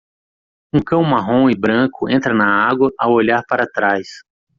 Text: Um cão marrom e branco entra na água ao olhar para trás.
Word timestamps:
Um 0.73 0.81
cão 0.81 1.03
marrom 1.03 1.47
e 1.47 1.53
branco 1.55 2.09
entra 2.09 2.33
na 2.33 2.67
água 2.67 2.91
ao 2.97 3.11
olhar 3.11 3.43
para 3.47 3.67
trás. 3.71 4.07